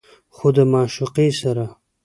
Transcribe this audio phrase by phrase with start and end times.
[0.35, 1.65] خو د معشوقې سره